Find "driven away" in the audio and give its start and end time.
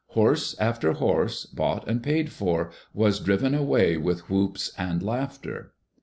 3.19-3.97